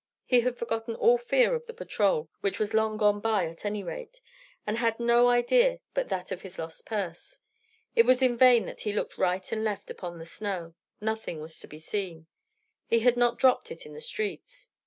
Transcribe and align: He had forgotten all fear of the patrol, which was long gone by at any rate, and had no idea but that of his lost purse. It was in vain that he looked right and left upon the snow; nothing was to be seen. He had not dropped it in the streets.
He 0.25 0.39
had 0.41 0.57
forgotten 0.57 0.95
all 0.95 1.19
fear 1.19 1.53
of 1.53 1.67
the 1.67 1.75
patrol, 1.75 2.27
which 2.39 2.57
was 2.57 2.73
long 2.73 2.97
gone 2.97 3.19
by 3.19 3.45
at 3.45 3.65
any 3.65 3.83
rate, 3.83 4.19
and 4.65 4.79
had 4.79 4.99
no 4.99 5.29
idea 5.29 5.77
but 5.93 6.09
that 6.09 6.31
of 6.31 6.41
his 6.41 6.57
lost 6.57 6.87
purse. 6.87 7.39
It 7.95 8.07
was 8.07 8.23
in 8.23 8.35
vain 8.35 8.65
that 8.65 8.81
he 8.81 8.93
looked 8.93 9.19
right 9.19 9.51
and 9.51 9.63
left 9.63 9.91
upon 9.91 10.17
the 10.17 10.25
snow; 10.25 10.73
nothing 10.99 11.39
was 11.39 11.59
to 11.59 11.67
be 11.67 11.77
seen. 11.77 12.25
He 12.87 13.01
had 13.01 13.15
not 13.15 13.37
dropped 13.37 13.69
it 13.69 13.85
in 13.85 13.93
the 13.93 14.01
streets. 14.01 14.71